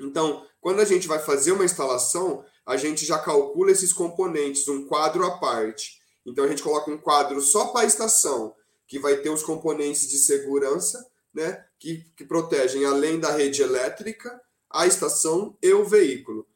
[0.01, 4.87] Então, quando a gente vai fazer uma instalação, a gente já calcula esses componentes, um
[4.87, 5.99] quadro à parte.
[6.27, 8.55] Então, a gente coloca um quadro só para a estação,
[8.87, 14.41] que vai ter os componentes de segurança, né, que, que protegem, além da rede elétrica,
[14.71, 16.47] a estação e o veículo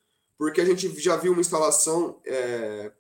[0.42, 2.90] porque a gente já viu uma instalação é,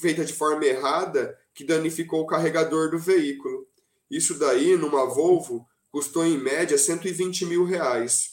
[0.00, 3.68] feita de forma errada que danificou o carregador do veículo.
[4.10, 8.31] Isso daí, numa Volvo, custou em média 120 mil reais,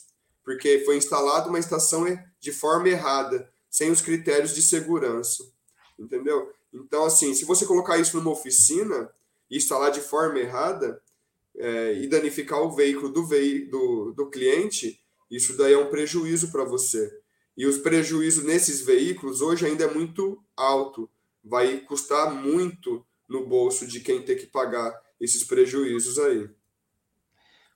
[0.50, 2.04] porque foi instalada uma estação
[2.40, 5.44] de forma errada, sem os critérios de segurança.
[5.96, 6.52] Entendeu?
[6.74, 9.08] Então, assim, se você colocar isso numa oficina
[9.48, 11.00] e instalar de forma errada
[11.56, 16.50] é, e danificar o veículo do, ve do, do cliente, isso daí é um prejuízo
[16.50, 17.08] para você.
[17.56, 21.08] E os prejuízos nesses veículos hoje ainda é muito alto.
[21.44, 26.50] Vai custar muito no bolso de quem tem que pagar esses prejuízos aí.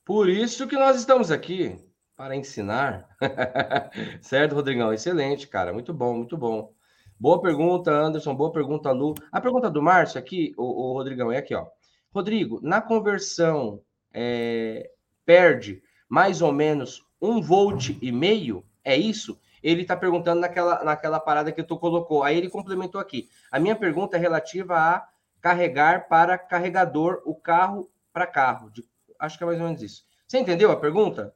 [0.05, 1.81] Por isso que nós estamos aqui
[2.17, 3.09] para ensinar.
[4.21, 4.93] certo, Rodrigão?
[4.93, 5.73] Excelente, cara.
[5.73, 6.73] Muito bom, muito bom.
[7.19, 8.35] Boa pergunta, Anderson.
[8.35, 9.15] Boa pergunta, Lu.
[9.31, 11.67] A pergunta do Márcio aqui, o, Rodrigão, é aqui, ó.
[12.13, 13.81] Rodrigo, na conversão
[14.13, 14.91] é,
[15.25, 18.65] perde mais ou menos um volt e meio?
[18.85, 19.39] É isso?
[19.65, 22.23] ele está perguntando naquela, naquela parada que tu colocou.
[22.23, 23.31] Aí ele complementou aqui.
[23.51, 25.09] A minha pergunta é relativa a
[25.41, 28.71] carregar para carregador o carro para carro.
[28.71, 28.85] De,
[29.19, 30.05] acho que é mais ou menos isso.
[30.29, 31.35] Você entendeu a pergunta?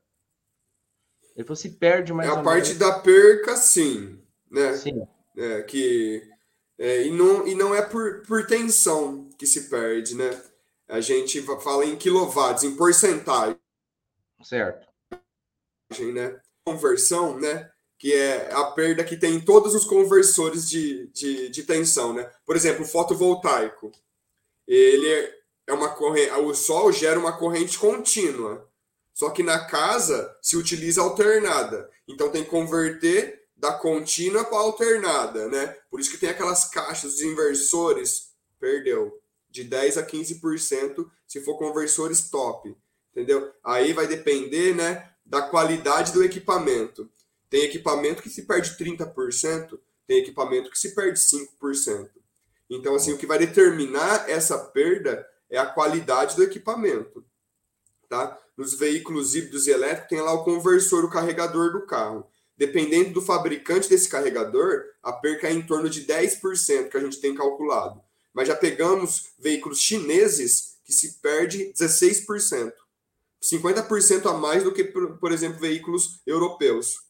[1.39, 2.79] Ele falou se perde mais é a parte menos.
[2.79, 4.21] da perca, sim.
[4.51, 4.77] Né?
[4.77, 5.07] Sim.
[5.37, 6.29] É, que,
[6.77, 10.31] é, e, não, e não é por, por tensão que se perde, né?
[10.89, 13.57] A gente fala em quilowatts, em porcentagem.
[14.43, 14.89] Certo.
[16.13, 16.41] Né?
[16.67, 17.71] Conversão, né?
[17.99, 22.31] que é a perda que tem em todos os conversores de, de, de tensão, né?
[22.47, 23.91] Por exemplo, o fotovoltaico,
[24.67, 25.35] ele
[25.67, 28.69] é uma corrente, o sol gera uma corrente contínua,
[29.19, 35.49] só que na casa se utiliza alternada, então tem que converter da contínua para alternada,
[35.49, 35.77] né?
[35.91, 38.29] Por isso que tem aquelas caixas de inversores,
[38.61, 42.73] perdeu, de 10 a 15% se for conversores top,
[43.11, 43.53] entendeu?
[43.65, 47.11] Aí vai depender, né, da qualidade do equipamento.
[47.51, 52.09] Tem equipamento que se perde 30%, tem equipamento que se perde 5%.
[52.71, 57.27] Então, assim, o que vai determinar essa perda é a qualidade do equipamento.
[58.09, 58.39] Tá?
[58.59, 62.27] Nos veículos híbridos e elétricos tem lá o conversor, o carregador do carro.
[62.57, 67.21] Dependendo do fabricante desse carregador, a perca é em torno de 10% que a gente
[67.21, 68.01] tem calculado.
[68.35, 72.73] Mas já pegamos veículos chineses que se perde 16%.
[73.41, 77.09] 50% a mais do que, por exemplo, veículos europeus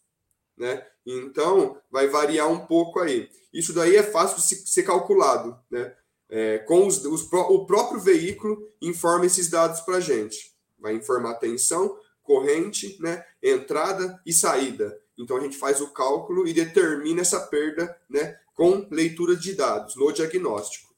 [0.58, 0.84] né?
[1.06, 3.30] Então, vai variar um pouco aí.
[3.52, 5.94] Isso daí é fácil de ser calculado, né?
[6.30, 10.52] É, com os, os, o próprio veículo informa esses dados para a gente.
[10.78, 13.24] Vai informar tensão, corrente, né?
[13.42, 14.98] entrada e saída.
[15.18, 18.38] Então, a gente faz o cálculo e determina essa perda né?
[18.54, 20.94] com leitura de dados no diagnóstico.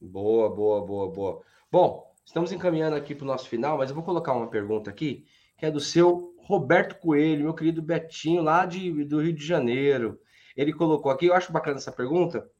[0.00, 1.42] Boa, boa, boa, boa.
[1.70, 5.26] Bom, estamos encaminhando aqui para o nosso final, mas eu vou colocar uma pergunta aqui,
[5.58, 10.18] que é do seu Roberto Coelho, meu querido Betinho, lá de, do Rio de Janeiro.
[10.56, 12.50] Ele colocou aqui, eu acho bacana essa pergunta,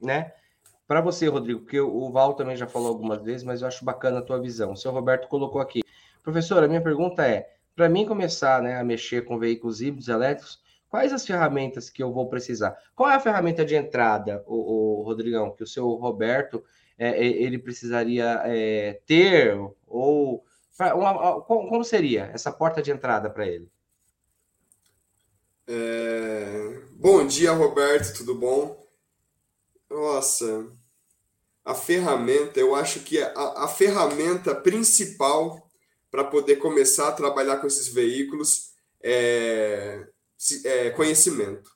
[0.00, 0.32] né?
[0.86, 4.20] Para você, Rodrigo, porque o Val também já falou algumas vezes, mas eu acho bacana
[4.20, 4.72] a tua visão.
[4.72, 5.82] O seu Roberto colocou aqui.
[6.26, 10.60] Professor, a minha pergunta é: para mim começar né, a mexer com veículos híbridos elétricos,
[10.88, 12.76] quais as ferramentas que eu vou precisar?
[12.96, 16.64] Qual é a ferramenta de entrada, o, Rodrigão, que o seu Roberto
[16.98, 20.44] é, ele precisaria é, ter ou
[20.96, 23.70] uma, como seria essa porta de entrada para ele?
[25.68, 26.82] É...
[26.90, 28.84] Bom dia, Roberto, tudo bom?
[29.88, 30.66] Nossa,
[31.64, 35.65] a ferramenta, eu acho que a, a ferramenta principal
[36.16, 38.70] para poder começar a trabalhar com esses veículos
[39.02, 40.06] é,
[40.64, 41.70] é conhecimento.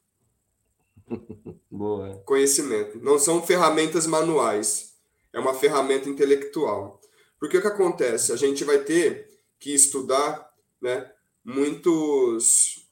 [1.71, 2.23] Boa.
[2.25, 2.99] Conhecimento.
[3.03, 4.95] Não são ferramentas manuais,
[5.31, 7.03] é uma ferramenta intelectual.
[7.39, 8.33] Porque o que acontece?
[8.33, 10.51] A gente vai ter que estudar
[10.81, 11.13] né,
[11.45, 12.89] muitos,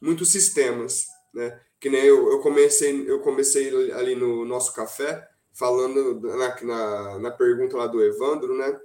[0.00, 1.60] muitos sistemas, né?
[1.80, 7.30] Que nem eu, eu comecei, eu comecei ali no nosso café falando na, na, na
[7.32, 8.80] pergunta lá do Evandro, né?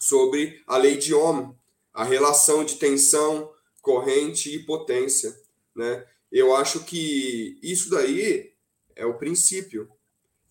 [0.00, 1.54] Sobre a lei de Ohm,
[1.92, 5.38] a relação de tensão, corrente e potência,
[5.76, 6.06] né?
[6.32, 8.52] Eu acho que isso daí
[8.96, 9.90] é o princípio.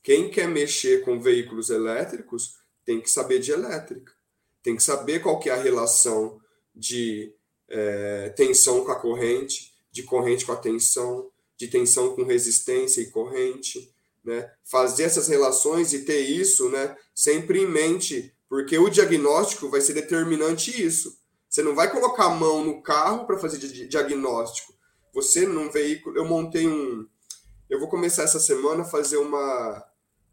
[0.04, 4.14] Quem quer mexer com veículos elétricos tem que saber de elétrica,
[4.62, 6.40] tem que saber qual que é a relação
[6.76, 7.34] de
[7.68, 13.10] é, tensão com a corrente, de corrente com a tensão, de tensão com resistência e
[13.10, 14.52] corrente, né?
[14.64, 19.94] Fazer essas relações e ter isso, né, sempre em mente, porque o diagnóstico vai ser
[19.94, 21.18] determinante isso.
[21.48, 24.74] Você não vai colocar a mão no carro para fazer diagnóstico.
[25.14, 27.08] Você num veículo, eu montei um,
[27.70, 29.86] eu vou começar essa semana a fazer uma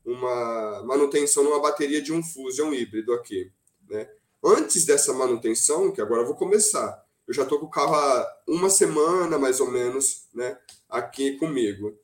[0.05, 3.51] uma manutenção numa bateria de um Fusion híbrido aqui,
[3.89, 4.09] né?
[4.43, 8.37] Antes dessa manutenção, que agora eu vou começar, eu já estou com o carro há
[8.47, 10.57] uma semana, mais ou menos, né,
[10.89, 11.99] aqui comigo.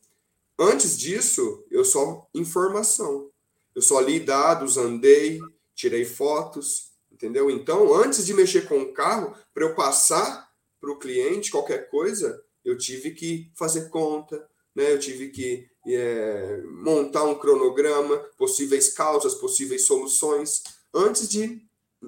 [0.58, 3.30] Antes disso, eu só informação.
[3.74, 5.40] Eu só li dados, andei,
[5.74, 7.50] tirei fotos, entendeu?
[7.50, 12.42] Então, antes de mexer com o carro, para eu passar para o cliente qualquer coisa,
[12.64, 14.92] eu tive que fazer conta, né?
[14.92, 20.62] Eu tive que é, montar um cronograma, possíveis causas, possíveis soluções,
[20.94, 21.62] antes de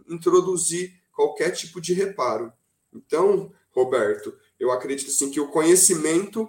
[0.08, 2.52] introduzir qualquer tipo de reparo.
[2.92, 6.48] Então, Roberto, eu acredito assim que o conhecimento,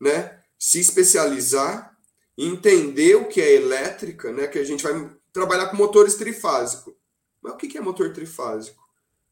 [0.00, 1.96] né, se especializar,
[2.36, 6.94] entender o que é elétrica, né, que a gente vai trabalhar com motores trifásicos.
[7.40, 8.82] Mas o que é motor trifásico?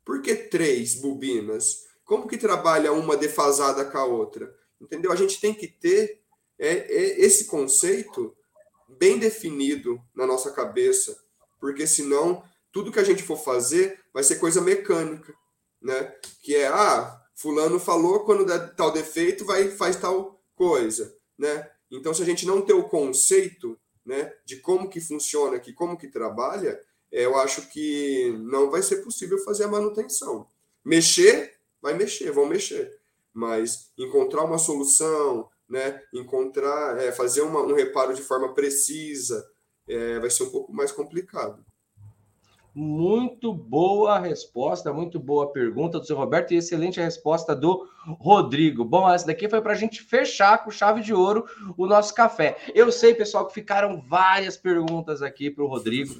[0.05, 1.85] Por que três bobinas?
[2.05, 4.53] Como que trabalha uma defasada com a outra?
[4.81, 5.13] Entendeu?
[5.13, 6.21] A gente tem que ter
[6.59, 8.37] é, é esse conceito
[8.89, 11.17] bem definido na nossa cabeça,
[11.61, 15.33] porque senão tudo que a gente for fazer vai ser coisa mecânica
[15.81, 16.15] né?
[16.43, 21.69] Que é, ah, fulano falou quando dá tal defeito, vai faz tal coisa, né?
[21.91, 23.79] Então, se a gente não ter o conceito,
[24.11, 26.81] né, de como que funciona aqui, como que trabalha,
[27.13, 30.49] é, eu acho que não vai ser possível fazer a manutenção.
[30.85, 32.99] Mexer, vai mexer, vão mexer,
[33.33, 39.49] mas encontrar uma solução, né, encontrar, é, fazer uma, um reparo de forma precisa,
[39.87, 41.65] é, vai ser um pouco mais complicado.
[42.75, 48.85] Muito boa resposta, muito boa pergunta do seu Roberto e excelente resposta do Rodrigo.
[48.85, 51.45] Bom, essa daqui foi para a gente fechar com chave de ouro
[51.77, 52.57] o nosso café.
[52.75, 56.15] Eu sei, pessoal, que ficaram várias perguntas aqui para o Rodrigo.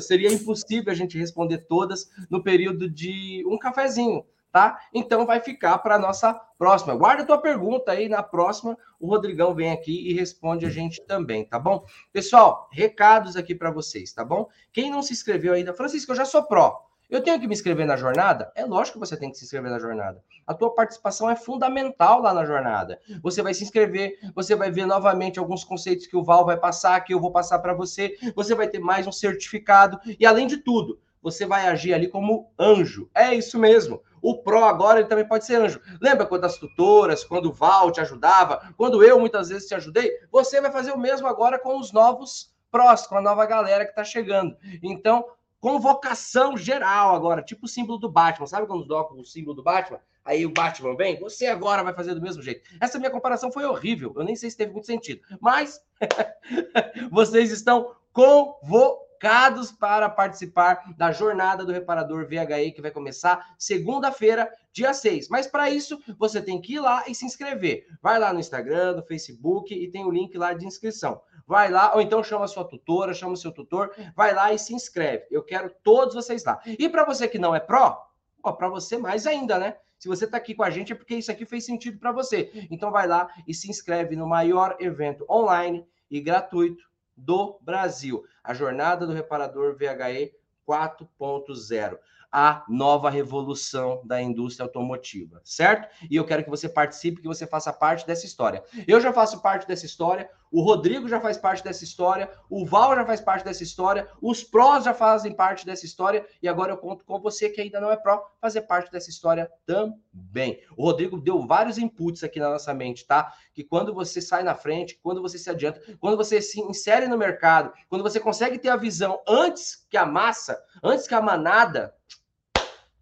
[0.00, 4.24] Seria impossível a gente responder todas no período de um cafezinho
[4.56, 4.80] tá?
[4.94, 6.94] Então vai ficar para nossa próxima.
[6.94, 11.02] Guarda a tua pergunta aí, na próxima o Rodrigão vem aqui e responde a gente
[11.02, 11.84] também, tá bom?
[12.10, 14.48] Pessoal, recados aqui para vocês, tá bom?
[14.72, 16.86] Quem não se inscreveu ainda, Francisco, eu já sou pró.
[17.10, 18.50] Eu tenho que me inscrever na jornada?
[18.56, 20.24] É lógico que você tem que se inscrever na jornada.
[20.46, 22.98] A tua participação é fundamental lá na jornada.
[23.22, 26.98] Você vai se inscrever, você vai ver novamente alguns conceitos que o Val vai passar,
[27.02, 28.16] que eu vou passar para você.
[28.34, 32.52] Você vai ter mais um certificado e além de tudo, você vai agir ali como
[32.56, 33.10] anjo.
[33.12, 34.00] É isso mesmo.
[34.26, 35.80] O pró agora ele também pode ser anjo.
[36.02, 40.10] Lembra quando as tutoras, quando o Val te ajudava, quando eu muitas vezes te ajudei?
[40.32, 43.92] Você vai fazer o mesmo agora com os novos prós, com a nova galera que
[43.92, 44.56] está chegando.
[44.82, 45.24] Então,
[45.60, 48.48] convocação geral agora, tipo o símbolo do Batman.
[48.48, 50.00] Sabe quando colocam o símbolo do Batman?
[50.24, 52.68] Aí o Batman vem, você agora vai fazer do mesmo jeito.
[52.80, 54.12] Essa minha comparação foi horrível.
[54.16, 55.20] Eu nem sei se teve muito sentido.
[55.40, 55.80] Mas
[57.12, 64.50] vocês estão convocados convocados para participar da jornada do reparador VHE que vai começar segunda-feira,
[64.72, 65.28] dia 6.
[65.28, 67.86] Mas para isso, você tem que ir lá e se inscrever.
[68.00, 71.20] Vai lá no Instagram, no Facebook e tem o link lá de inscrição.
[71.46, 74.74] Vai lá, ou então chama sua tutora, chama o seu tutor, vai lá e se
[74.74, 75.24] inscreve.
[75.30, 76.60] Eu quero todos vocês lá.
[76.66, 78.02] E para você que não é pró,
[78.42, 79.76] para você mais ainda, né?
[79.98, 82.50] Se você está aqui com a gente é porque isso aqui fez sentido para você.
[82.70, 86.84] Então vai lá e se inscreve no maior evento online e gratuito
[87.16, 88.24] do Brasil.
[88.42, 90.32] A jornada do reparador VHE
[90.68, 91.98] 4.0
[92.30, 95.88] a nova revolução da indústria automotiva, certo?
[96.10, 98.62] E eu quero que você participe, que você faça parte dessa história.
[98.86, 102.94] Eu já faço parte dessa história, o Rodrigo já faz parte dessa história, o Val
[102.94, 106.76] já faz parte dessa história, os prós já fazem parte dessa história, e agora eu
[106.76, 110.60] conto com você que ainda não é pró, fazer parte dessa história também.
[110.76, 113.32] O Rodrigo deu vários inputs aqui na nossa mente, tá?
[113.52, 117.18] Que quando você sai na frente, quando você se adianta, quando você se insere no
[117.18, 121.94] mercado, quando você consegue ter a visão antes que a massa, antes que a manada,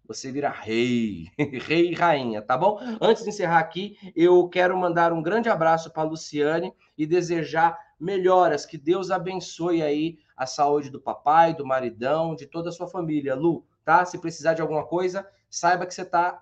[0.07, 2.79] você vira rei, rei e rainha, tá bom?
[3.01, 8.65] Antes de encerrar aqui, eu quero mandar um grande abraço para Luciane e desejar melhoras,
[8.65, 13.35] que Deus abençoe aí a saúde do papai, do maridão, de toda a sua família.
[13.35, 14.05] Lu, tá?
[14.05, 16.41] Se precisar de alguma coisa, saiba que você está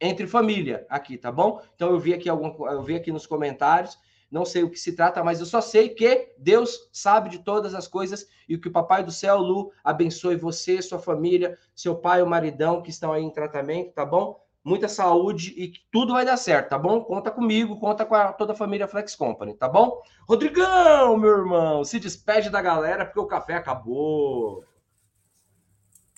[0.00, 1.60] entre família aqui, tá bom?
[1.74, 3.98] Então eu vi aqui algum, eu vi aqui nos comentários,
[4.30, 7.74] não sei o que se trata, mas eu só sei que Deus sabe de todas
[7.74, 12.22] as coisas e que o Papai do Céu, Lu, abençoe você, sua família, seu pai,
[12.22, 14.40] o maridão que estão aí em tratamento, tá bom?
[14.62, 17.02] Muita saúde e que tudo vai dar certo, tá bom?
[17.02, 20.02] Conta comigo, conta com a, toda a família Flex Company, tá bom?
[20.28, 24.62] Rodrigão, meu irmão, se despede da galera porque o café acabou.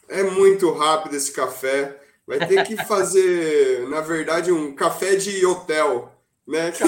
[0.08, 2.00] É muito rápido esse café.
[2.26, 6.12] Vai ter que fazer, na verdade, um café de hotel,
[6.51, 6.72] né?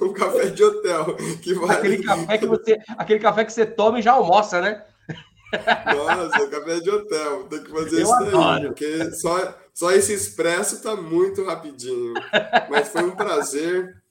[0.00, 1.76] um café de hotel que vai.
[1.76, 4.84] Aquele café que você, aquele café que você toma e já almoça, né?
[5.94, 7.44] Nossa, café de hotel.
[7.44, 8.66] Tem que fazer Eu isso daí.
[8.66, 12.14] Porque só, só esse expresso tá muito rapidinho.
[12.70, 14.02] Mas foi um prazer.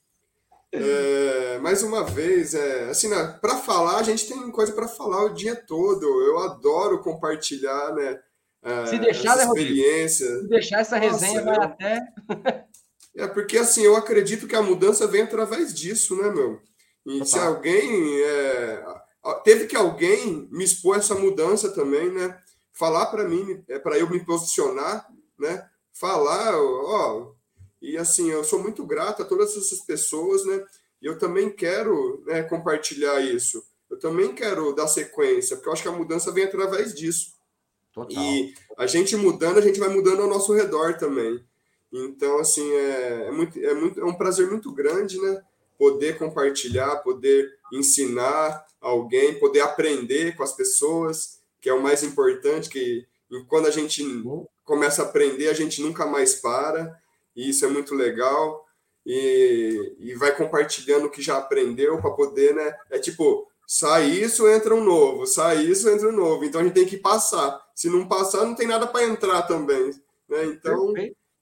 [0.73, 5.25] É, mais uma vez, é, assim, né, para falar, a gente tem coisa para falar
[5.25, 6.05] o dia todo.
[6.05, 8.19] Eu adoro compartilhar, né?
[8.63, 10.27] É, Se deixar, né, experiência.
[10.27, 11.63] Se deixar essa resenha, Nossa, vai eu...
[11.63, 12.07] até.
[13.15, 16.61] É porque assim, eu acredito que a mudança vem através disso, né, meu?
[17.05, 17.25] E Total.
[17.25, 18.83] se alguém é,
[19.43, 22.39] teve que alguém me expor essa mudança também, né?
[22.71, 25.07] Falar para mim, é para eu me posicionar,
[25.37, 25.67] né?
[25.93, 27.33] Falar, ó,
[27.81, 30.63] e assim, eu sou muito grato a todas essas pessoas, né?
[31.01, 33.63] E eu também quero né, compartilhar isso.
[33.89, 37.33] Eu também quero dar sequência, porque eu acho que a mudança vem através disso.
[37.91, 38.23] Total.
[38.23, 41.43] E a gente mudando, a gente vai mudando ao nosso redor também.
[41.91, 45.41] Então, assim, é, é, muito, é, muito, é um prazer muito grande, né?
[45.77, 52.69] Poder compartilhar, poder ensinar alguém, poder aprender com as pessoas, que é o mais importante,
[52.69, 53.05] que
[53.47, 54.03] quando a gente
[54.63, 56.97] começa a aprender, a gente nunca mais para,
[57.35, 58.65] e isso é muito legal.
[59.05, 62.75] E, e vai compartilhando o que já aprendeu para poder, né?
[62.89, 66.45] É tipo, sai isso, entra um novo, sai isso, entra um novo.
[66.45, 67.59] Então a gente tem que passar.
[67.73, 69.91] Se não passar, não tem nada para entrar também.
[70.29, 70.45] Né?
[70.45, 70.93] Então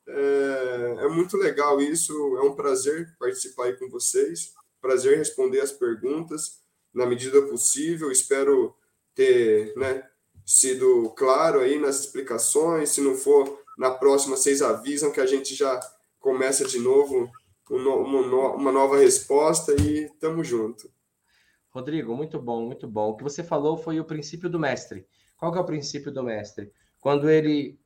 [0.10, 2.14] é, é, muito legal isso.
[2.38, 4.54] É um prazer participar aí com vocês.
[4.82, 6.62] Prazer responder as perguntas
[6.94, 8.12] na medida possível.
[8.12, 8.76] Espero
[9.14, 10.08] ter né,
[10.46, 12.90] sido claro aí nas explicações.
[12.90, 15.80] Se não for, na próxima vocês avisam que a gente já
[16.20, 17.32] começa de novo
[17.70, 20.92] uma nova resposta e estamos junto.
[21.70, 23.12] Rodrigo, muito bom, muito bom.
[23.12, 25.06] O que você falou foi o princípio do mestre.
[25.38, 26.72] Qual que é o princípio do mestre?
[27.00, 27.80] Quando ele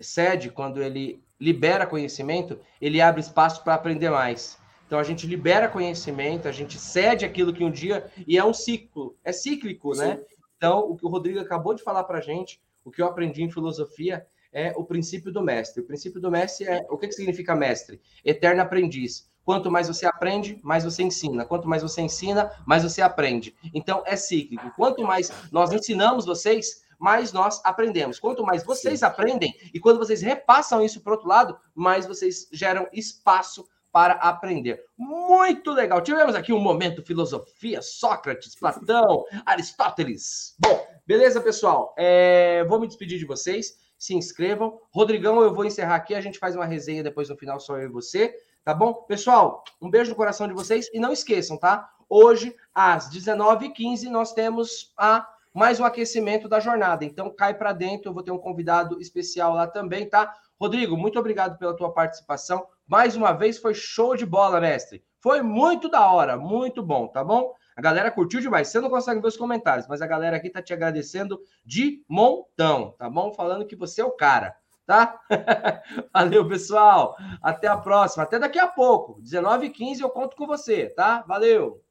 [0.00, 4.58] cede, quando ele libera conhecimento, ele abre espaço para aprender mais.
[4.86, 8.52] Então a gente libera conhecimento, a gente cede aquilo que um dia e é um
[8.52, 10.04] ciclo, é cíclico, né?
[10.04, 10.10] Sim.
[10.10, 10.20] né?
[10.56, 13.42] Então o que o Rodrigo acabou de falar para a gente, o que eu aprendi
[13.42, 15.80] em filosofia é o princípio do mestre.
[15.80, 18.00] O princípio do mestre é o que, que significa mestre?
[18.24, 19.30] Eterno aprendiz.
[19.44, 21.44] Quanto mais você aprende, mais você ensina.
[21.44, 23.54] Quanto mais você ensina, mais você aprende.
[23.72, 24.70] Então é cíclico.
[24.76, 28.20] Quanto mais nós ensinamos vocês, mais nós aprendemos.
[28.20, 29.06] Quanto mais vocês Sim.
[29.06, 34.84] aprendem e quando vocês repassam isso para outro lado, mais vocês geram espaço para aprender.
[34.96, 36.00] Muito legal.
[36.00, 40.54] Tivemos aqui um momento filosofia, Sócrates, Platão, Aristóteles.
[40.58, 41.94] Bom, beleza, pessoal?
[41.98, 43.78] É, vou me despedir de vocês.
[43.98, 44.78] Se inscrevam.
[44.92, 46.14] Rodrigão, eu vou encerrar aqui.
[46.14, 48.34] A gente faz uma resenha depois no final, só eu e você.
[48.62, 48.92] Tá bom?
[48.92, 50.88] Pessoal, um beijo no coração de vocês.
[50.92, 51.90] E não esqueçam, tá?
[52.08, 57.04] Hoje, às 19h15, nós temos a mais um aquecimento da jornada.
[57.04, 58.08] Então, cai para dentro.
[58.08, 60.32] Eu vou ter um convidado especial lá também, tá?
[60.60, 62.66] Rodrigo, muito obrigado pela tua participação.
[62.86, 65.02] Mais uma vez foi show de bola, mestre.
[65.18, 67.54] Foi muito da hora, muito bom, tá bom?
[67.76, 68.68] A galera curtiu demais.
[68.68, 72.94] Você não consegue ver os comentários, mas a galera aqui tá te agradecendo de montão,
[72.98, 73.32] tá bom?
[73.32, 74.54] Falando que você é o cara,
[74.86, 75.18] tá?
[76.12, 77.16] Valeu, pessoal.
[77.42, 78.24] Até a próxima.
[78.24, 79.20] Até daqui a pouco.
[79.22, 81.22] 19h15 eu conto com você, tá?
[81.26, 81.80] Valeu.